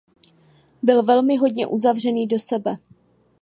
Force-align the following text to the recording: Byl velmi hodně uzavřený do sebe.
Byl 0.83 1.03
velmi 1.03 1.37
hodně 1.37 1.67
uzavřený 1.67 2.27
do 2.27 2.39
sebe. 2.39 2.77